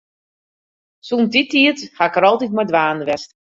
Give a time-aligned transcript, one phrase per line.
[1.07, 3.29] Sûnt dy tiid ha ik dêr altyd mei dwaande west.